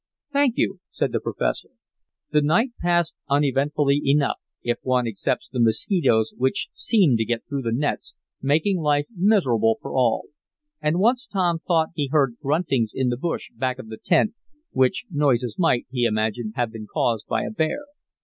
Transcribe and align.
"Thank 0.33 0.55
you," 0.57 0.79
said 0.89 1.11
the 1.11 1.19
professor. 1.19 1.67
The 2.31 2.41
night 2.41 2.71
passed 2.81 3.17
uneventfully 3.29 4.01
enough, 4.03 4.37
if 4.63 4.79
one 4.81 5.05
excepts 5.05 5.47
the 5.47 5.59
mosquitoes 5.59 6.33
which 6.35 6.69
seemed 6.73 7.19
to 7.19 7.23
get 7.25 7.43
through 7.47 7.61
the 7.61 7.71
nets, 7.71 8.15
making 8.41 8.79
life 8.79 9.05
miserable 9.15 9.77
for 9.79 9.93
all. 9.95 10.23
And 10.81 10.97
once 10.97 11.27
Tom 11.27 11.59
thought 11.59 11.89
he 11.93 12.07
heard 12.11 12.37
gruntings 12.41 12.93
in 12.95 13.09
the 13.09 13.17
bush 13.17 13.51
back 13.53 13.77
of 13.77 13.89
the 13.89 13.99
tent, 14.03 14.33
which 14.71 15.05
noises 15.11 15.57
might, 15.59 15.85
he 15.91 16.05
imagined, 16.05 16.53
have 16.55 16.71
been 16.71 16.87
caused 16.91 17.27
by 17.27 17.43
a 17.43 17.51
bear. 17.51 17.85